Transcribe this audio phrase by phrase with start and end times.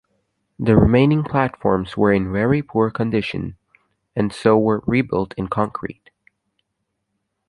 [0.57, 3.57] The remaining platforms were in very poor condition
[4.15, 6.09] and so were rebuilt in concrete.